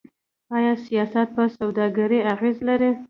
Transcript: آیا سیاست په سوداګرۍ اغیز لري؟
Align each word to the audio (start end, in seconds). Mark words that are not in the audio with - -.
آیا 0.57 0.73
سیاست 0.85 1.27
په 1.35 1.43
سوداګرۍ 1.57 2.19
اغیز 2.33 2.57
لري؟ 2.67 2.91